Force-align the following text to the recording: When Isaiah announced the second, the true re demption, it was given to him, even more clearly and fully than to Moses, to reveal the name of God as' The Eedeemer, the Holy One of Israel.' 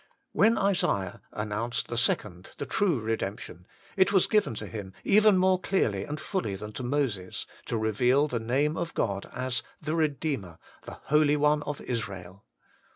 When 0.31 0.57
Isaiah 0.57 1.21
announced 1.31 1.87
the 1.87 1.95
second, 1.95 2.49
the 2.57 2.65
true 2.65 2.99
re 2.99 3.15
demption, 3.17 3.65
it 3.95 4.11
was 4.11 4.25
given 4.25 4.55
to 4.55 4.65
him, 4.65 4.93
even 5.03 5.37
more 5.37 5.59
clearly 5.59 6.05
and 6.05 6.19
fully 6.19 6.55
than 6.55 6.71
to 6.71 6.83
Moses, 6.83 7.45
to 7.67 7.77
reveal 7.77 8.27
the 8.27 8.39
name 8.39 8.77
of 8.77 8.95
God 8.95 9.29
as' 9.31 9.61
The 9.79 9.91
Eedeemer, 9.91 10.57
the 10.85 10.97
Holy 11.11 11.37
One 11.37 11.61
of 11.61 11.81
Israel.' 11.81 12.43